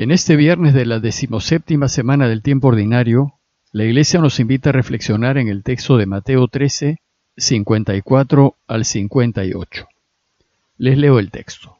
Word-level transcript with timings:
En 0.00 0.10
este 0.12 0.36
viernes 0.36 0.72
de 0.72 0.86
la 0.86 0.98
decimoséptima 0.98 1.86
semana 1.86 2.26
del 2.26 2.40
tiempo 2.40 2.68
ordinario, 2.68 3.34
la 3.70 3.84
Iglesia 3.84 4.18
nos 4.18 4.40
invita 4.40 4.70
a 4.70 4.72
reflexionar 4.72 5.36
en 5.36 5.48
el 5.48 5.62
texto 5.62 5.98
de 5.98 6.06
Mateo 6.06 6.48
13, 6.48 7.02
54 7.36 8.56
al 8.66 8.86
58. 8.86 9.88
Les 10.78 10.96
leo 10.96 11.18
el 11.18 11.30
texto. 11.30 11.76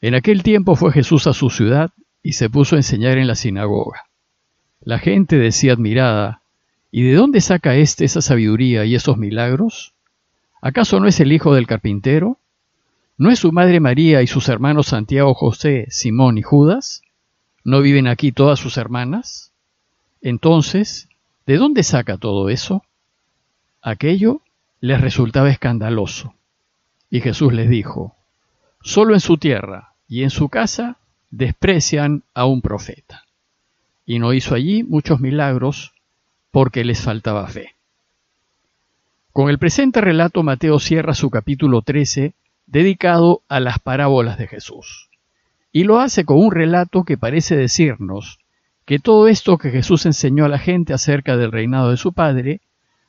En 0.00 0.16
aquel 0.16 0.42
tiempo 0.42 0.74
fue 0.74 0.90
Jesús 0.90 1.28
a 1.28 1.34
su 1.34 1.50
ciudad 1.50 1.92
y 2.20 2.32
se 2.32 2.50
puso 2.50 2.74
a 2.74 2.80
enseñar 2.80 3.16
en 3.16 3.28
la 3.28 3.36
sinagoga. 3.36 4.06
La 4.80 4.98
gente 4.98 5.38
decía 5.38 5.74
admirada, 5.74 6.42
¿y 6.90 7.02
de 7.04 7.14
dónde 7.14 7.40
saca 7.40 7.76
éste 7.76 8.06
esa 8.06 8.22
sabiduría 8.22 8.84
y 8.86 8.96
esos 8.96 9.16
milagros? 9.18 9.94
¿Acaso 10.60 10.98
no 10.98 11.06
es 11.06 11.20
el 11.20 11.30
hijo 11.30 11.54
del 11.54 11.68
carpintero? 11.68 12.40
¿No 13.18 13.32
es 13.32 13.40
su 13.40 13.50
madre 13.50 13.80
María 13.80 14.22
y 14.22 14.28
sus 14.28 14.48
hermanos 14.48 14.86
Santiago, 14.86 15.34
José, 15.34 15.88
Simón 15.90 16.38
y 16.38 16.42
Judas? 16.42 17.02
¿No 17.64 17.80
viven 17.80 18.06
aquí 18.06 18.30
todas 18.30 18.60
sus 18.60 18.76
hermanas? 18.76 19.50
Entonces, 20.22 21.08
¿de 21.44 21.56
dónde 21.56 21.82
saca 21.82 22.16
todo 22.16 22.48
eso? 22.48 22.84
Aquello 23.82 24.40
les 24.80 25.00
resultaba 25.00 25.50
escandaloso. 25.50 26.34
Y 27.10 27.20
Jesús 27.20 27.52
les 27.52 27.68
dijo, 27.68 28.14
Solo 28.82 29.14
en 29.14 29.20
su 29.20 29.36
tierra 29.36 29.94
y 30.06 30.22
en 30.22 30.30
su 30.30 30.48
casa 30.48 30.98
desprecian 31.32 32.22
a 32.34 32.44
un 32.44 32.62
profeta. 32.62 33.24
Y 34.06 34.20
no 34.20 34.32
hizo 34.32 34.54
allí 34.54 34.84
muchos 34.84 35.18
milagros 35.18 35.92
porque 36.52 36.84
les 36.84 37.00
faltaba 37.00 37.48
fe. 37.48 37.74
Con 39.32 39.50
el 39.50 39.58
presente 39.58 40.00
relato 40.00 40.44
Mateo 40.44 40.78
cierra 40.78 41.14
su 41.14 41.30
capítulo 41.30 41.82
13 41.82 42.34
dedicado 42.68 43.42
a 43.48 43.60
las 43.60 43.78
parábolas 43.78 44.38
de 44.38 44.46
Jesús. 44.46 45.08
Y 45.72 45.84
lo 45.84 46.00
hace 46.00 46.24
con 46.24 46.38
un 46.38 46.52
relato 46.52 47.04
que 47.04 47.16
parece 47.18 47.56
decirnos 47.56 48.38
que 48.84 48.98
todo 48.98 49.28
esto 49.28 49.58
que 49.58 49.70
Jesús 49.70 50.06
enseñó 50.06 50.44
a 50.44 50.48
la 50.48 50.58
gente 50.58 50.92
acerca 50.92 51.36
del 51.36 51.52
reinado 51.52 51.90
de 51.90 51.96
su 51.96 52.12
Padre 52.12 52.60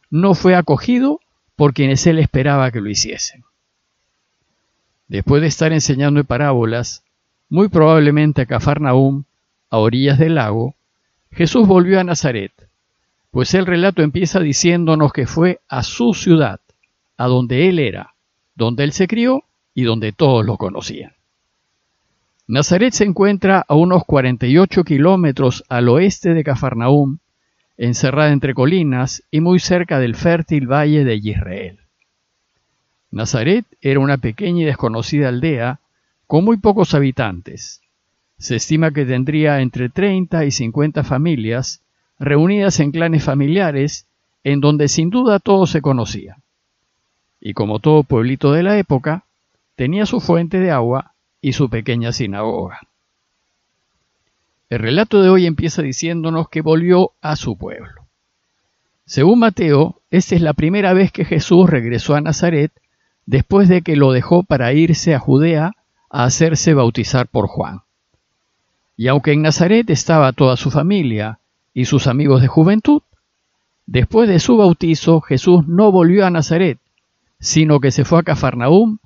no 0.10 0.34
fue 0.34 0.56
acogido 0.56 1.20
por 1.56 1.74
quienes 1.74 2.06
él 2.08 2.20
esperaba 2.20 2.72
que 2.72 2.82
lo 2.82 2.90
hiciesen. 2.90 3.44
Después 5.08 5.42
de 5.42 5.48
estar 5.48 5.74
enseñando 5.74 6.20
en 6.20 6.26
parábolas, 6.26 7.04
muy 7.50 7.68
probablemente 7.68 8.42
a 8.42 8.46
Cafarnaúm, 8.46 9.24
a 9.70 9.78
orillas 9.78 10.20
del 10.20 10.36
lago, 10.36 10.76
Jesús 11.32 11.68
volvió 11.68 12.00
a 12.00 12.04
Nazaret, 12.04 12.52
pues 13.32 13.54
el 13.54 13.66
relato 13.66 14.02
empieza 14.02 14.40
diciéndonos 14.40 15.14
que 15.14 15.28
fue 15.28 15.60
a 15.68 15.84
su 15.84 16.14
ciudad, 16.14 16.60
a 17.18 17.28
donde 17.28 17.70
él 17.70 17.80
era, 17.80 18.14
donde 18.56 18.84
él 18.84 18.94
se 18.94 19.08
crió 19.08 19.44
y 19.74 19.84
donde 19.84 20.12
todos 20.12 20.46
lo 20.46 20.58
conocían. 20.58 21.14
Nazaret 22.48 22.94
se 22.94 23.04
encuentra 23.04 23.64
a 23.68 23.76
unos 23.76 24.06
48 24.06 24.84
kilómetros 24.84 25.64
al 25.70 25.88
oeste 25.88 26.34
de 26.34 26.44
Cafarnaúm, 26.44 27.20
encerrada 27.78 28.32
entre 28.32 28.54
colinas 28.56 29.24
y 29.30 29.40
muy 29.40 29.60
cerca 29.60 30.00
del 30.00 30.16
fértil 30.16 30.66
valle 30.66 31.04
de 31.04 31.16
Israel. 31.16 31.80
Nazaret 33.12 33.66
era 33.82 34.00
una 34.00 34.18
pequeña 34.18 34.64
y 34.64 34.66
desconocida 34.66 35.30
aldea 35.30 35.80
con 36.28 36.44
muy 36.44 36.58
pocos 36.58 36.94
habitantes. 36.94 37.82
Se 38.38 38.56
estima 38.56 38.92
que 38.92 39.06
tendría 39.06 39.62
entre 39.62 39.90
30 39.90 40.46
y 40.46 40.52
50 40.52 41.04
familias 41.04 41.82
reunidas 42.20 42.80
en 42.80 42.92
clanes 42.92 43.24
familiares 43.24 44.08
en 44.44 44.60
donde 44.60 44.88
sin 44.88 45.10
duda 45.10 45.40
todos 45.40 45.70
se 45.70 45.82
conocían. 45.82 46.38
Y 47.40 47.54
como 47.54 47.80
todo 47.80 48.04
pueblito 48.04 48.52
de 48.52 48.64
la 48.64 48.78
época, 48.78 49.26
tenía 49.80 50.06
su 50.06 50.20
fuente 50.20 50.60
de 50.60 50.72
agua 50.72 51.14
y 51.40 51.54
su 51.54 51.70
pequeña 51.70 52.12
sinagoga. 52.12 52.82
El 54.70 54.80
relato 54.80 55.22
de 55.22 55.30
hoy 55.30 55.46
empieza 55.46 55.82
diciéndonos 55.82 56.50
que 56.50 56.60
volvió 56.60 57.14
a 57.22 57.38
su 57.38 57.58
pueblo. 57.58 58.02
Según 59.06 59.40
Mateo, 59.40 60.02
esta 60.12 60.36
es 60.36 60.42
la 60.42 60.52
primera 60.52 60.92
vez 60.92 61.14
que 61.14 61.24
Jesús 61.24 61.70
regresó 61.70 62.16
a 62.16 62.20
Nazaret 62.20 62.74
después 63.26 63.70
de 63.70 63.82
que 63.82 63.96
lo 63.96 64.12
dejó 64.12 64.44
para 64.44 64.74
irse 64.74 65.16
a 65.16 65.20
Judea 65.20 65.72
a 66.10 66.26
hacerse 66.26 66.74
bautizar 66.74 67.28
por 67.28 67.48
Juan. 67.48 67.84
Y 68.98 69.08
aunque 69.08 69.32
en 69.32 69.44
Nazaret 69.44 69.90
estaba 69.90 70.34
toda 70.34 70.58
su 70.58 70.72
familia 70.72 71.40
y 71.74 71.86
sus 71.86 72.08
amigos 72.08 72.42
de 72.42 72.50
juventud, 72.50 73.02
después 73.86 74.28
de 74.28 74.40
su 74.40 74.58
bautizo 74.58 75.22
Jesús 75.22 75.70
no 75.70 75.90
volvió 75.90 76.26
a 76.26 76.32
Nazaret, 76.32 76.80
sino 77.40 77.80
que 77.80 77.92
se 77.92 78.04
fue 78.04 78.20
a 78.20 78.24
Cafarnaúm 78.24 78.98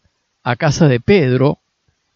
a 0.44 0.56
casa 0.56 0.88
de 0.88 1.00
Pedro, 1.00 1.59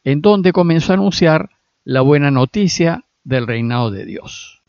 en 0.04 0.22
donde 0.22 0.52
comenzó 0.54 0.94
a 0.94 0.96
anunciar 0.96 1.50
la 1.84 2.02
buena 2.02 2.32
noticia 2.32 3.06
del 3.24 3.48
reinado 3.48 3.92
de 3.92 4.06
Dios. 4.06 4.62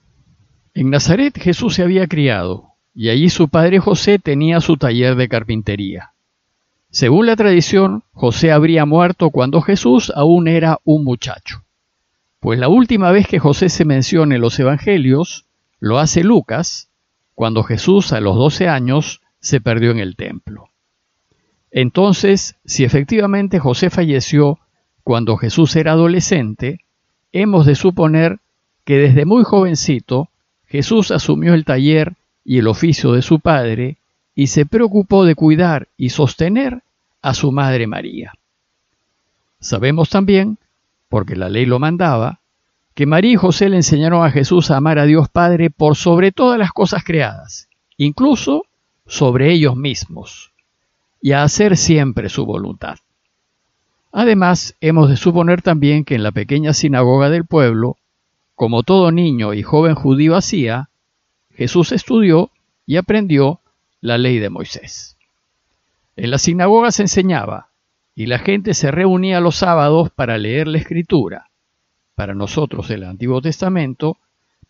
En 0.75 0.91
Nazaret 0.91 1.37
Jesús 1.39 1.75
se 1.75 1.83
había 1.83 2.07
criado, 2.07 2.75
y 2.95 3.09
allí 3.09 3.29
su 3.31 3.49
padre 3.49 3.81
José 3.81 4.19
tenía 4.19 4.61
su 4.61 4.77
taller 4.77 5.17
de 5.17 5.29
carpintería. 5.29 6.13
Según 6.91 7.27
la 7.27 7.37
tradición, 7.37 8.03
José 8.13 8.51
habría 8.51 8.87
muerto 8.87 9.31
cuando 9.31 9.61
Jesús 9.61 10.13
aún 10.15 10.49
era 10.49 10.79
un 10.85 11.05
muchacho. 11.05 11.65
Pues 12.41 12.59
la 12.59 12.69
última 12.69 13.11
vez 13.11 13.27
que 13.27 13.39
José 13.39 13.69
se 13.69 13.85
menciona 13.85 14.37
en 14.37 14.41
los 14.41 14.59
Evangelios, 14.59 15.47
lo 15.81 15.99
hace 15.99 16.25
Lucas, 16.25 16.91
cuando 17.35 17.63
Jesús 17.63 18.13
a 18.13 18.21
los 18.21 18.37
doce 18.37 18.69
años 18.69 19.21
se 19.41 19.61
perdió 19.61 19.91
en 19.91 19.99
el 19.99 20.17
templo. 20.17 20.71
Entonces, 21.71 22.56
si 22.65 22.84
efectivamente 22.84 23.59
José 23.59 23.91
falleció 23.91 24.59
cuando 25.03 25.37
Jesús 25.37 25.77
era 25.77 25.93
adolescente, 25.93 26.81
hemos 27.33 27.67
de 27.67 27.75
suponer 27.75 28.39
que 28.84 28.99
desde 28.99 29.25
muy 29.25 29.45
jovencito 29.45 30.29
Jesús 30.67 31.11
asumió 31.11 31.55
el 31.55 31.65
taller 31.65 32.15
y 32.45 32.59
el 32.59 32.69
oficio 32.69 33.12
de 33.12 33.23
su 33.23 33.41
padre 33.41 33.97
y 34.34 34.47
se 34.49 34.67
preocupó 34.67 35.25
de 35.25 35.34
cuidar 35.34 35.89
y 35.97 36.11
sostener 36.11 36.83
a 37.23 37.34
su 37.34 37.53
madre 37.53 37.87
María. 37.87 38.33
Sabemos 39.61 40.09
también, 40.09 40.59
porque 41.09 41.37
la 41.37 41.49
ley 41.49 41.67
lo 41.67 41.79
mandaba, 41.79 42.41
que 42.95 43.06
María 43.06 43.33
y 43.33 43.37
José 43.37 43.69
le 43.69 43.77
enseñaron 43.77 44.25
a 44.25 44.31
Jesús 44.31 44.71
a 44.71 44.77
amar 44.77 44.99
a 44.99 45.05
Dios 45.05 45.29
Padre 45.29 45.71
por 45.71 45.97
sobre 45.97 46.33
todas 46.33 46.59
las 46.59 46.73
cosas 46.73 47.05
creadas, 47.05 47.69
incluso 47.97 48.65
sobre 49.06 49.53
ellos 49.53 49.77
mismos, 49.77 50.53
y 51.21 51.33
a 51.33 51.43
hacer 51.43 51.77
siempre 51.77 52.29
su 52.29 52.47
voluntad. 52.47 52.99
Además, 54.12 54.75
hemos 54.81 55.09
de 55.11 55.17
suponer 55.17 55.62
también 55.62 56.05
que 56.05 56.15
en 56.15 56.23
la 56.23 56.33
pequeña 56.33 56.73
sinagoga 56.73 57.29
del 57.31 57.45
pueblo, 57.45 57.97
como 58.55 58.83
todo 58.83 59.12
niño 59.12 59.55
y 59.55 59.62
joven 59.62 59.95
judío 59.95 60.34
hacía, 60.34 60.89
Jesús 61.55 61.93
estudió 61.93 62.51
y 62.87 62.97
aprendió 62.97 63.61
la 64.01 64.17
ley 64.17 64.39
de 64.39 64.51
Moisés. 64.51 65.17
En 66.17 66.31
la 66.31 66.39
sinagoga 66.39 66.91
se 66.91 67.03
enseñaba 67.03 67.69
y 68.15 68.27
la 68.27 68.39
gente 68.39 68.75
se 68.75 68.91
reunía 68.91 69.41
los 69.41 69.56
sábados 69.56 70.11
para 70.11 70.39
leer 70.39 70.67
la 70.67 70.79
escritura, 70.79 71.50
para 72.17 72.35
nosotros 72.35 72.91
el 72.91 73.05
Antiguo 73.05 73.41
Testamento, 73.41 74.17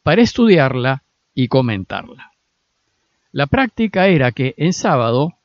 para 0.02 0.20
estudiarla 0.20 1.04
y 1.34 1.48
comentarla. 1.48 2.32
La 3.32 3.46
práctica 3.46 4.08
era 4.08 4.32
que 4.32 4.54
en 4.58 4.72
sábado 4.74 5.37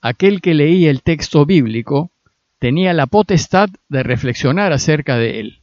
aquel 0.00 0.40
que 0.40 0.54
leía 0.54 0.90
el 0.90 1.02
texto 1.02 1.46
bíblico 1.46 2.10
tenía 2.58 2.92
la 2.92 3.06
potestad 3.06 3.70
de 3.88 4.02
reflexionar 4.02 4.72
acerca 4.72 5.16
de 5.16 5.40
él. 5.40 5.60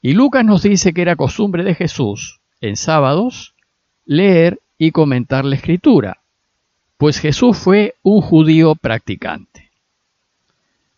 Y 0.00 0.12
Lucas 0.12 0.44
nos 0.44 0.62
dice 0.62 0.92
que 0.92 1.02
era 1.02 1.16
costumbre 1.16 1.64
de 1.64 1.74
Jesús, 1.74 2.40
en 2.60 2.76
sábados, 2.76 3.54
leer 4.04 4.60
y 4.78 4.92
comentar 4.92 5.44
la 5.44 5.56
escritura, 5.56 6.20
pues 6.96 7.18
Jesús 7.18 7.56
fue 7.58 7.94
un 8.02 8.20
judío 8.20 8.74
practicante. 8.74 9.70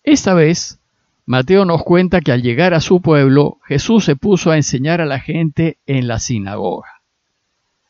Esta 0.03 0.35
vez, 0.35 0.79
Mateo 1.27 1.65
nos 1.65 1.83
cuenta 1.83 2.21
que 2.21 2.33
al 2.33 2.43
llegar 2.43 2.75
a 2.75 2.81
su 2.81 3.01
pueblo, 3.01 3.59
Jesús 3.67 4.05
se 4.05 4.17
puso 4.17 4.51
a 4.51 4.57
enseñar 4.57 5.01
a 5.01 5.07
la 5.07 5.21
gente 5.21 5.77
en 5.87 6.09
la 6.09 6.19
sinagoga. 6.19 7.03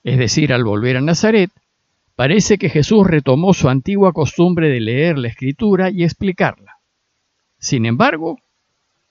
Es 0.03 0.19
decir, 0.19 0.53
al 0.53 0.65
volver 0.65 0.97
a 0.97 1.01
Nazaret, 1.01 1.51
Parece 2.21 2.59
que 2.59 2.69
Jesús 2.69 3.07
retomó 3.07 3.55
su 3.55 3.71
antigua 3.71 4.13
costumbre 4.13 4.69
de 4.69 4.79
leer 4.79 5.17
la 5.17 5.29
escritura 5.29 5.89
y 5.89 6.05
explicarla. 6.05 6.79
Sin 7.57 7.87
embargo, 7.87 8.39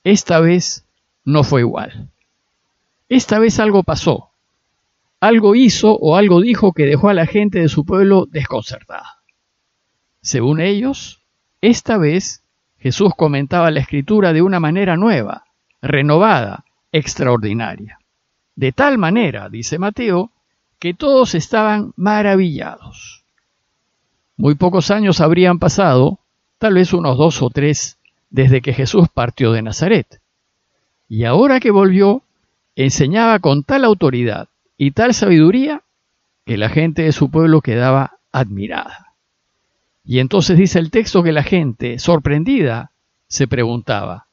esta 0.04 0.40
vez 0.40 0.88
no 1.26 1.44
fue 1.44 1.62
igual. 1.62 2.12
Esta 3.08 3.40
vez 3.40 3.60
algo 3.60 3.82
pasó. 3.82 4.30
Algo 5.20 5.56
hizo 5.56 5.96
o 5.96 6.18
algo 6.18 6.40
dijo 6.40 6.72
que 6.72 6.86
dejó 6.86 7.10
a 7.10 7.16
la 7.16 7.26
gente 7.26 7.60
de 7.60 7.68
su 7.68 7.84
pueblo 7.84 8.28
desconcertada. 8.28 9.24
Según 10.22 10.62
ellos, 10.62 11.24
esta 11.62 11.98
vez 11.98 12.44
Jesús 12.78 13.14
comentaba 13.18 13.72
la 13.72 13.80
escritura 13.80 14.34
de 14.34 14.44
una 14.44 14.60
manera 14.60 14.98
nueva, 14.98 15.46
renovada, 15.82 16.64
extraordinaria. 16.92 17.98
De 18.56 18.72
tal 18.72 19.00
manera, 19.00 19.50
dice 19.50 19.80
Mateo, 19.80 20.32
que 20.80 20.94
todos 20.94 21.36
estaban 21.36 21.94
maravillados. 21.96 23.24
Muy 24.38 24.56
pocos 24.56 24.92
años 24.92 25.20
habrían 25.20 25.60
pasado, 25.60 26.20
tal 26.58 26.76
vez 26.76 26.94
unos 26.94 27.18
dos 27.18 27.42
o 27.42 27.50
tres, 27.50 27.98
desde 28.30 28.62
que 28.62 28.74
Jesús 28.74 29.08
partió 29.14 29.52
de 29.52 29.62
Nazaret. 29.62 30.22
Y 31.10 31.26
ahora 31.26 31.60
que 31.60 31.72
volvió, 31.72 32.24
enseñaba 32.76 33.40
con 33.40 33.64
tal 33.64 33.84
autoridad 33.84 34.48
y 34.78 34.92
tal 34.92 35.14
sabiduría 35.14 35.84
que 36.46 36.58
la 36.58 36.70
gente 36.70 37.02
de 37.02 37.12
su 37.12 37.30
pueblo 37.30 37.62
quedaba 37.62 38.20
admirada. 38.32 39.14
Y 40.06 40.20
entonces 40.20 40.58
dice 40.58 40.80
el 40.80 40.90
texto 40.90 41.22
que 41.22 41.34
la 41.34 41.44
gente, 41.44 42.00
sorprendida, 42.00 42.92
se 43.28 43.48
preguntaba, 43.48 44.28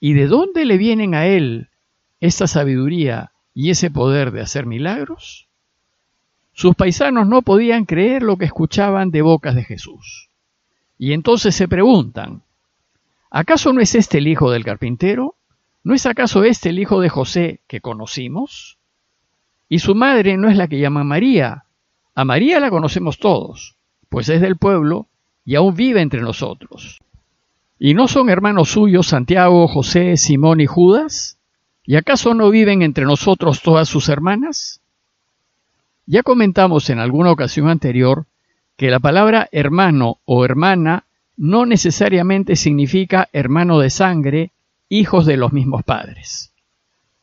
¿y 0.00 0.14
de 0.14 0.26
dónde 0.26 0.64
le 0.64 0.76
vienen 0.76 1.14
a 1.14 1.26
él 1.26 1.68
esta 2.20 2.46
sabiduría 2.46 3.32
y 3.54 3.70
ese 3.70 3.90
poder 3.90 4.32
de 4.32 4.42
hacer 4.42 4.66
milagros? 4.66 5.46
Sus 6.56 6.74
paisanos 6.74 7.28
no 7.28 7.42
podían 7.42 7.84
creer 7.84 8.22
lo 8.22 8.38
que 8.38 8.46
escuchaban 8.46 9.10
de 9.10 9.20
bocas 9.20 9.54
de 9.54 9.62
Jesús. 9.62 10.30
Y 10.96 11.12
entonces 11.12 11.54
se 11.54 11.68
preguntan, 11.68 12.44
¿acaso 13.30 13.74
no 13.74 13.82
es 13.82 13.94
este 13.94 14.16
el 14.16 14.26
hijo 14.26 14.50
del 14.50 14.64
carpintero? 14.64 15.34
¿No 15.84 15.92
es 15.92 16.06
acaso 16.06 16.44
este 16.44 16.70
el 16.70 16.78
hijo 16.78 17.00
de 17.00 17.10
José 17.10 17.60
que 17.68 17.82
conocimos? 17.82 18.78
Y 19.68 19.80
su 19.80 19.94
madre 19.94 20.38
no 20.38 20.48
es 20.48 20.56
la 20.56 20.66
que 20.66 20.78
llama 20.78 21.04
María. 21.04 21.66
A 22.14 22.24
María 22.24 22.58
la 22.58 22.70
conocemos 22.70 23.18
todos, 23.18 23.76
pues 24.08 24.30
es 24.30 24.40
del 24.40 24.56
pueblo 24.56 25.08
y 25.44 25.56
aún 25.56 25.76
vive 25.76 26.00
entre 26.00 26.22
nosotros. 26.22 27.00
¿Y 27.78 27.92
no 27.92 28.08
son 28.08 28.30
hermanos 28.30 28.70
suyos 28.70 29.08
Santiago, 29.08 29.68
José, 29.68 30.16
Simón 30.16 30.62
y 30.62 30.66
Judas? 30.66 31.38
¿Y 31.84 31.96
acaso 31.96 32.32
no 32.32 32.48
viven 32.48 32.80
entre 32.80 33.04
nosotros 33.04 33.60
todas 33.60 33.90
sus 33.90 34.08
hermanas? 34.08 34.80
Ya 36.06 36.22
comentamos 36.22 36.88
en 36.90 37.00
alguna 37.00 37.32
ocasión 37.32 37.68
anterior 37.68 38.26
que 38.76 38.90
la 38.90 39.00
palabra 39.00 39.48
hermano 39.50 40.18
o 40.24 40.44
hermana 40.44 41.04
no 41.36 41.66
necesariamente 41.66 42.54
significa 42.54 43.28
hermano 43.32 43.80
de 43.80 43.90
sangre, 43.90 44.52
hijos 44.88 45.26
de 45.26 45.36
los 45.36 45.52
mismos 45.52 45.82
padres. 45.82 46.52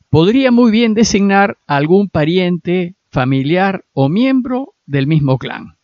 Podría 0.09 0.51
muy 0.51 0.69
bien 0.69 0.93
designar 0.93 1.57
a 1.65 1.77
algún 1.77 2.09
pariente, 2.09 2.95
familiar 3.09 3.85
o 3.93 4.09
miembro 4.09 4.73
del 4.85 5.07
mismo 5.07 5.37
clan. 5.37 5.77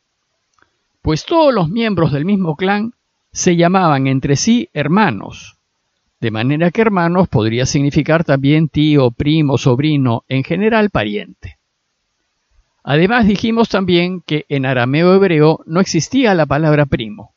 Pues 1.02 1.26
todos 1.26 1.54
los 1.54 1.70
miembros 1.70 2.12
del 2.12 2.26
mismo 2.26 2.58
clan 2.58 2.94
se 3.32 3.56
llamaban 3.56 4.08
entre 4.08 4.36
sí 4.36 4.68
hermanos, 4.74 5.56
de 6.20 6.32
manera 6.32 6.70
que 6.70 6.82
hermanos 6.82 7.30
podría 7.30 7.66
significar 7.66 8.26
también 8.26 8.68
tío, 8.68 9.10
primo, 9.12 9.58
sobrino, 9.58 10.26
en 10.28 10.44
general 10.44 10.90
pariente. 10.90 11.59
Además 12.84 13.28
dijimos 13.28 13.70
también 13.70 14.22
que 14.22 14.46
en 14.50 14.66
arameo 14.66 15.14
hebreo 15.14 15.62
no 15.66 15.80
existía 15.80 16.34
la 16.34 16.46
palabra 16.46 16.86
primo. 16.86 17.34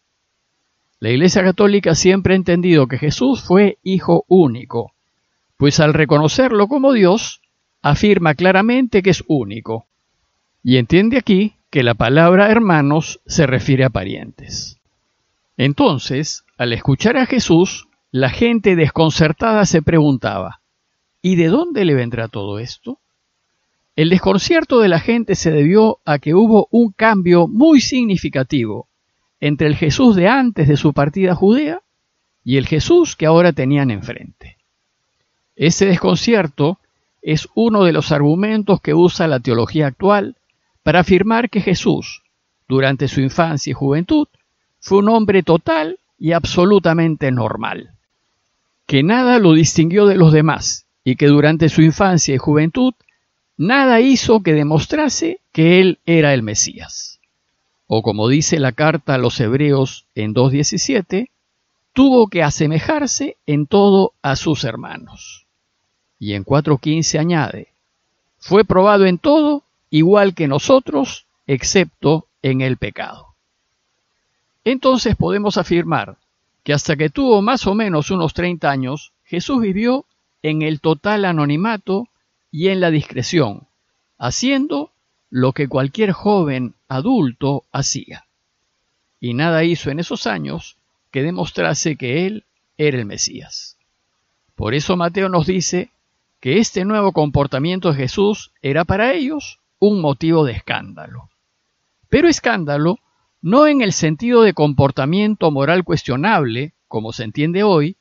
La 1.01 1.11
Iglesia 1.11 1.43
Católica 1.43 1.95
siempre 1.95 2.35
ha 2.35 2.37
entendido 2.37 2.87
que 2.87 2.99
Jesús 2.99 3.43
fue 3.43 3.79
hijo 3.83 4.25
único, 4.29 4.93
pues 5.57 5.81
al 5.81 5.95
reconocerlo 5.95 6.69
como 6.69 6.93
Dios, 6.93 7.41
afirma 7.83 8.35
claramente 8.35 9.03
que 9.03 9.11
es 9.11 9.25
único, 9.27 9.87
y 10.63 10.77
entiende 10.77 11.19
aquí 11.19 11.55
que 11.71 11.83
la 11.83 11.95
palabra 11.95 12.51
hermanos 12.51 13.21
se 13.27 13.47
refiere 13.47 13.85
a 13.85 13.91
parientes. 13.91 14.79
Entonces, 15.57 16.45
al 16.57 16.73
escuchar 16.73 17.17
a 17.17 17.27
Jesús, 17.27 17.89
la 18.13 18.31
gente 18.31 18.77
desconcertada 18.77 19.65
se 19.67 19.83
preguntaba, 19.83 20.61
¿y 21.21 21.37
de 21.37 21.49
dónde 21.49 21.85
le 21.85 21.95
vendrá 21.95 22.29
todo 22.29 22.59
esto? 22.59 22.99
El 23.95 24.09
desconcierto 24.09 24.81
de 24.81 24.89
la 24.89 25.01
gente 25.01 25.35
se 25.35 25.51
debió 25.51 25.99
a 26.07 26.19
que 26.19 26.35
hubo 26.35 26.67
un 26.71 26.93
cambio 26.93 27.47
muy 27.47 27.81
significativo 27.83 28.89
entre 29.39 29.67
el 29.67 29.77
Jesús 29.77 30.17
de 30.17 30.29
antes 30.29 30.67
de 30.67 30.79
su 30.79 30.95
partida 30.95 31.35
judea 31.35 31.83
y 32.43 32.57
el 32.57 32.67
Jesús 32.67 33.17
que 33.17 33.27
ahora 33.27 33.53
tenían 33.53 33.91
enfrente. 33.91 34.57
Ese 35.57 35.85
desconcierto 35.85 36.79
es 37.21 37.49
uno 37.55 37.85
de 37.85 37.93
los 37.93 38.13
argumentos 38.13 38.81
que 38.81 38.95
usa 38.95 39.29
la 39.29 39.41
teología 39.41 39.89
actual 39.89 40.37
para 40.83 41.01
afirmar 41.01 41.51
que 41.51 41.61
Jesús, 41.61 42.23
durante 42.69 43.09
su 43.09 43.21
infancia 43.21 43.73
y 43.73 43.75
juventud, 43.75 44.27
fue 44.81 44.99
un 44.99 45.11
hombre 45.11 45.43
total 45.43 45.99
y 46.19 46.33
absolutamente 46.33 47.31
normal, 47.31 47.91
que 48.87 49.03
nada 49.03 49.39
lo 49.39 49.53
distinguió 49.53 50.07
de 50.07 50.17
los 50.17 50.33
demás 50.33 50.87
y 51.05 51.17
que 51.17 51.27
durante 51.27 51.69
su 51.69 51.83
infancia 51.83 52.35
y 52.35 52.39
juventud 52.39 52.95
nada 53.63 54.01
hizo 54.01 54.41
que 54.41 54.55
demostrase 54.55 55.41
que 55.53 55.81
él 55.81 56.01
era 56.05 56.35
el 56.35 56.43
Mesías. 56.43 57.21
O 57.87 58.03
como 58.03 58.29
dice 58.29 58.59
la 58.59 58.73
carta 58.73 59.15
a 59.15 59.19
los 59.19 59.39
Hebreos 59.39 60.07
en 60.15 60.35
2.17, 60.35 61.31
tuvo 61.93 62.27
que 62.27 62.43
asemejarse 62.43 63.37
en 63.47 63.67
todo 63.67 64.15
a 64.21 64.35
sus 64.35 64.65
hermanos. 64.65 65.47
Y 66.19 66.35
en 66.35 66.45
4.15 66.45 67.19
añade, 67.19 67.69
fue 68.39 68.65
probado 68.65 69.07
en 69.07 69.19
todo 69.19 69.63
igual 69.91 70.35
que 70.35 70.49
nosotros, 70.49 71.27
excepto 71.47 72.27
en 72.43 72.63
el 72.63 72.77
pecado. 72.79 73.29
Entonces 74.65 75.15
podemos 75.17 75.57
afirmar 75.57 76.17
que 76.65 76.73
hasta 76.73 76.97
que 76.97 77.11
tuvo 77.11 77.43
más 77.43 77.67
o 77.67 77.75
menos 77.75 78.11
unos 78.11 78.35
30 78.35 78.71
años, 78.71 79.13
Jesús 79.25 79.61
vivió 79.61 80.05
en 80.43 80.63
el 80.63 80.81
total 80.81 81.25
anonimato 81.25 82.09
y 82.53 82.69
en 82.69 82.81
la 82.81 82.91
discreción, 82.91 83.67
haciendo 84.19 84.93
lo 85.31 85.53
que 85.53 85.67
cualquier 85.67 86.13
joven 86.13 86.75
adulto 86.87 87.65
hacía. 87.73 88.27
Y 89.19 89.35
nada 89.35 89.65
hizo 89.65 89.91
en 89.91 89.99
esos 89.99 90.27
años 90.27 90.77
que 91.11 91.23
demostrase 91.23 91.97
que 91.97 92.27
él 92.27 92.45
era 92.77 92.99
el 92.99 93.07
Mesías. 93.07 93.79
Por 94.55 94.75
eso 94.75 94.97
Mateo 94.97 95.31
nos 95.31 95.47
dice 95.47 95.91
que 96.41 96.59
este 96.59 96.85
nuevo 96.85 97.13
comportamiento 97.13 97.91
de 97.91 97.99
Jesús 97.99 98.53
era 98.61 98.85
para 98.85 99.13
ellos 99.15 99.61
un 99.79 100.01
motivo 100.01 100.45
de 100.45 100.53
escándalo. 100.53 101.31
Pero 102.11 102.29
escándalo 102.29 102.99
no 103.41 103.67
en 103.67 103.81
el 103.81 103.93
sentido 103.93 104.43
de 104.43 104.53
comportamiento 104.53 105.51
moral 105.51 105.85
cuestionable, 105.85 106.75
como 106.87 107.13
se 107.13 107.25
entiende 107.25 107.63
hoy, 107.63 107.97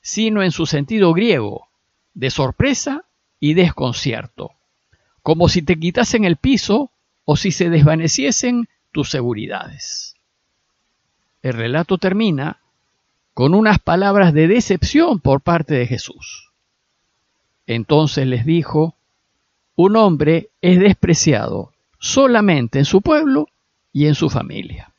sino 0.00 0.42
en 0.42 0.50
su 0.50 0.64
sentido 0.64 1.12
griego, 1.12 1.68
de 2.14 2.30
sorpresa 2.30 3.04
y 3.40 3.54
desconcierto, 3.54 4.52
como 5.22 5.48
si 5.48 5.62
te 5.62 5.78
quitasen 5.78 6.24
el 6.24 6.36
piso 6.36 6.90
o 7.24 7.36
si 7.36 7.50
se 7.50 7.70
desvaneciesen 7.70 8.68
tus 8.92 9.10
seguridades. 9.10 10.14
El 11.42 11.54
relato 11.54 11.96
termina 11.96 12.58
con 13.32 13.54
unas 13.54 13.78
palabras 13.78 14.34
de 14.34 14.46
decepción 14.46 15.20
por 15.20 15.40
parte 15.40 15.74
de 15.74 15.86
Jesús. 15.86 16.50
Entonces 17.66 18.26
les 18.26 18.44
dijo, 18.44 18.94
un 19.76 19.96
hombre 19.96 20.50
es 20.60 20.78
despreciado 20.78 21.72
solamente 21.98 22.78
en 22.78 22.84
su 22.84 23.00
pueblo 23.00 23.48
y 23.92 24.06
en 24.06 24.14
su 24.14 24.28
familia. 24.28 24.92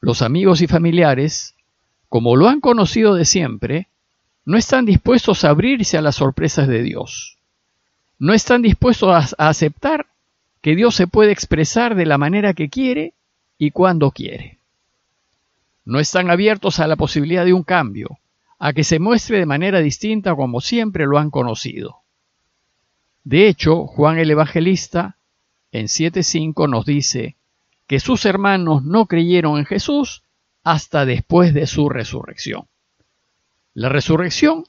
Los 0.00 0.22
amigos 0.22 0.62
y 0.62 0.66
familiares, 0.66 1.54
como 2.08 2.34
lo 2.34 2.48
han 2.48 2.60
conocido 2.60 3.14
de 3.14 3.24
siempre, 3.24 3.88
no 4.44 4.56
están 4.56 4.84
dispuestos 4.86 5.44
a 5.44 5.50
abrirse 5.50 5.96
a 5.96 6.02
las 6.02 6.16
sorpresas 6.16 6.68
de 6.68 6.82
Dios. 6.82 7.38
No 8.18 8.32
están 8.32 8.62
dispuestos 8.62 9.34
a, 9.38 9.48
aceptar 9.48 10.06
que 10.60 10.76
Dios 10.76 10.94
se 10.94 11.06
puede 11.06 11.32
expresar 11.32 11.94
de 11.94 12.06
la 12.06 12.18
manera 12.18 12.54
que 12.54 12.68
quiere 12.68 13.14
y 13.58 13.70
cuando 13.70 14.10
quiere. 14.10 14.58
No 15.84 15.98
están 15.98 16.30
abiertos 16.30 16.80
a 16.80 16.86
la 16.86 16.96
posibilidad 16.96 17.44
de 17.44 17.52
un 17.52 17.64
cambio, 17.64 18.18
a 18.58 18.72
que 18.72 18.84
se 18.84 19.00
muestre 19.00 19.38
de 19.38 19.46
manera 19.46 19.80
distinta 19.80 20.34
como 20.34 20.60
siempre 20.60 21.06
lo 21.06 21.18
han 21.18 21.30
conocido. 21.30 21.98
De 23.24 23.48
hecho, 23.48 23.86
Juan 23.86 24.18
el 24.18 24.30
Evangelista 24.30 25.16
en 25.72 25.86
7.5 25.86 26.68
nos 26.68 26.84
dice, 26.86 27.36
que 27.92 28.00
sus 28.00 28.24
hermanos 28.24 28.84
no 28.84 29.06
creyeron 29.06 29.58
en 29.58 29.66
Jesús 29.66 30.22
hasta 30.64 31.04
después 31.04 31.52
de 31.52 31.66
su 31.66 31.88
resurrección. 31.88 32.66
La 33.74 33.88
resurrección 33.88 34.64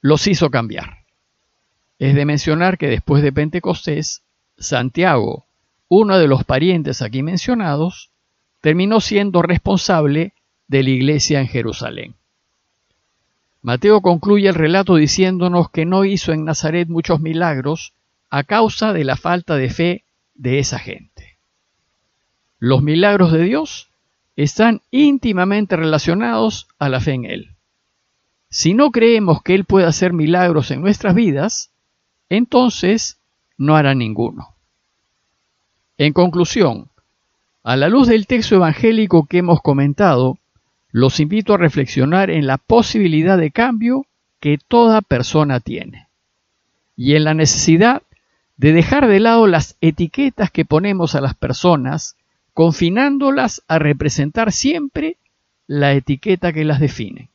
los 0.00 0.26
hizo 0.26 0.50
cambiar. 0.50 1.04
Es 1.98 2.14
de 2.14 2.24
mencionar 2.24 2.78
que 2.78 2.88
después 2.88 3.22
de 3.22 3.32
Pentecostés, 3.32 4.22
Santiago, 4.58 5.46
uno 5.88 6.18
de 6.18 6.26
los 6.26 6.44
parientes 6.44 7.02
aquí 7.02 7.22
mencionados, 7.22 8.10
terminó 8.60 9.00
siendo 9.00 9.42
responsable 9.42 10.32
de 10.66 10.82
la 10.82 10.90
iglesia 10.90 11.40
en 11.40 11.48
Jerusalén. 11.48 12.14
Mateo 13.60 14.00
concluye 14.00 14.48
el 14.48 14.56
relato 14.56 14.96
diciéndonos 14.96 15.70
que 15.70 15.84
no 15.84 16.04
hizo 16.04 16.32
en 16.32 16.44
Nazaret 16.44 16.88
muchos 16.88 17.20
milagros 17.20 17.92
a 18.30 18.42
causa 18.42 18.92
de 18.92 19.04
la 19.04 19.16
falta 19.16 19.56
de 19.56 19.70
fe 19.70 20.04
de 20.34 20.58
esa 20.58 20.80
gente. 20.80 21.36
Los 22.58 22.82
milagros 22.82 23.30
de 23.32 23.44
Dios 23.44 23.88
están 24.34 24.80
íntimamente 24.90 25.76
relacionados 25.76 26.66
a 26.78 26.88
la 26.88 27.00
fe 27.00 27.12
en 27.12 27.24
Él. 27.26 27.51
Si 28.52 28.74
no 28.74 28.90
creemos 28.90 29.42
que 29.42 29.54
Él 29.54 29.64
puede 29.64 29.86
hacer 29.86 30.12
milagros 30.12 30.70
en 30.70 30.82
nuestras 30.82 31.14
vidas, 31.14 31.70
entonces 32.28 33.18
no 33.56 33.76
hará 33.76 33.94
ninguno. 33.94 34.54
En 35.96 36.12
conclusión, 36.12 36.90
a 37.62 37.76
la 37.76 37.88
luz 37.88 38.08
del 38.08 38.26
texto 38.26 38.56
evangélico 38.56 39.24
que 39.24 39.38
hemos 39.38 39.62
comentado, 39.62 40.36
los 40.90 41.18
invito 41.18 41.54
a 41.54 41.56
reflexionar 41.56 42.28
en 42.28 42.46
la 42.46 42.58
posibilidad 42.58 43.38
de 43.38 43.52
cambio 43.52 44.04
que 44.38 44.58
toda 44.58 45.00
persona 45.00 45.58
tiene. 45.60 46.08
y 46.94 47.16
en 47.16 47.24
la 47.24 47.32
necesidad 47.32 48.02
de 48.58 48.74
dejar 48.74 49.08
de 49.08 49.18
lado 49.18 49.46
las 49.46 49.78
etiquetas 49.80 50.50
que 50.50 50.66
ponemos 50.66 51.14
a 51.14 51.22
las 51.22 51.34
personas, 51.34 52.16
confinándolas 52.52 53.62
a 53.66 53.78
representar 53.78 54.52
siempre 54.52 55.16
la 55.66 55.94
etiqueta 55.94 56.52
que 56.52 56.66
las 56.66 56.80
define. 56.80 57.31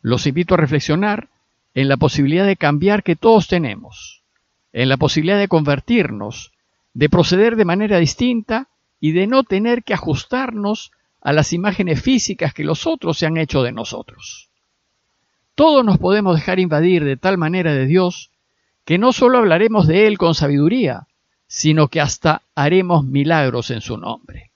Los 0.00 0.26
invito 0.26 0.54
a 0.54 0.58
reflexionar 0.58 1.28
en 1.74 1.88
la 1.88 1.96
posibilidad 1.96 2.46
de 2.46 2.56
cambiar 2.56 3.02
que 3.02 3.16
todos 3.16 3.48
tenemos, 3.48 4.22
en 4.72 4.88
la 4.88 4.96
posibilidad 4.96 5.38
de 5.38 5.48
convertirnos, 5.48 6.52
de 6.94 7.08
proceder 7.08 7.56
de 7.56 7.64
manera 7.64 7.98
distinta 7.98 8.68
y 9.00 9.12
de 9.12 9.26
no 9.26 9.44
tener 9.44 9.84
que 9.84 9.94
ajustarnos 9.94 10.90
a 11.20 11.32
las 11.32 11.52
imágenes 11.52 12.02
físicas 12.02 12.54
que 12.54 12.64
los 12.64 12.86
otros 12.86 13.18
se 13.18 13.26
han 13.26 13.36
hecho 13.36 13.62
de 13.62 13.72
nosotros. 13.72 14.48
Todos 15.54 15.84
nos 15.84 15.98
podemos 15.98 16.36
dejar 16.36 16.60
invadir 16.60 17.04
de 17.04 17.16
tal 17.16 17.38
manera 17.38 17.72
de 17.72 17.86
Dios 17.86 18.30
que 18.84 18.98
no 18.98 19.12
solo 19.12 19.38
hablaremos 19.38 19.86
de 19.86 20.06
Él 20.06 20.16
con 20.16 20.34
sabiduría, 20.34 21.06
sino 21.46 21.88
que 21.88 22.00
hasta 22.00 22.42
haremos 22.54 23.04
milagros 23.04 23.70
en 23.70 23.80
su 23.80 23.98
nombre. 23.98 24.50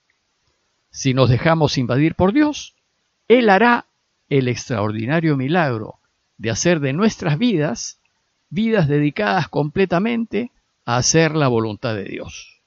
Si 0.91 1.15
nos 1.15 1.29
dejamos 1.29 1.77
invadir 1.79 2.15
por 2.15 2.33
Dios, 2.33 2.75
Él 3.29 3.51
hará 3.51 3.87
el 4.39 4.49
extraordinario 4.49 5.37
milagro 5.37 5.99
de 6.39 6.51
hacer 6.51 6.81
de 6.81 6.95
nuestras 6.95 7.37
vidas 7.37 8.01
vidas 8.49 8.89
dedicadas 8.89 9.49
completamente 9.49 10.53
a 10.87 10.97
hacer 10.97 11.35
la 11.35 11.49
voluntad 11.49 11.95
de 11.95 12.05
Dios. 12.05 12.61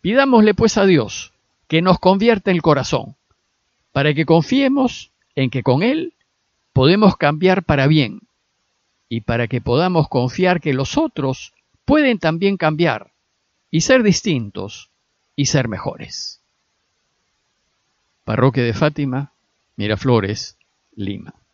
Pidámosle 0.00 0.54
pues 0.54 0.78
a 0.78 0.86
Dios 0.86 1.32
que 1.66 1.82
nos 1.82 1.98
convierta 1.98 2.52
el 2.52 2.62
corazón, 2.62 3.16
para 3.90 4.14
que 4.14 4.24
confiemos 4.24 5.10
en 5.34 5.50
que 5.50 5.64
con 5.64 5.82
Él 5.82 6.14
podemos 6.72 7.16
cambiar 7.16 7.64
para 7.64 7.88
bien 7.88 8.20
y 9.08 9.22
para 9.22 9.48
que 9.48 9.60
podamos 9.60 10.08
confiar 10.08 10.60
que 10.60 10.74
los 10.74 10.96
otros 10.96 11.54
pueden 11.84 12.18
también 12.18 12.56
cambiar 12.56 13.12
y 13.70 13.80
ser 13.80 14.04
distintos 14.04 14.90
y 15.34 15.46
ser 15.46 15.66
mejores. 15.66 16.40
Parroquia 18.24 18.62
de 18.62 18.74
Fátima, 18.74 19.32
Miraflores, 19.76 20.58
Lima. 20.92 21.45